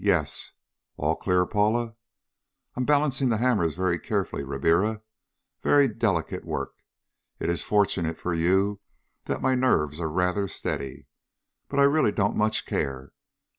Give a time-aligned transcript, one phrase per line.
[0.03, 0.53] Yes!
[0.97, 1.93] All clear, Paula?
[2.75, 5.03] I'm balancing the hammers very carefully, Ribiera.
[5.61, 6.73] Very delicate work.
[7.39, 8.79] It is fortunate for you
[9.25, 11.05] that my nerves are rather steady.
[11.69, 13.11] But really, I don't much care....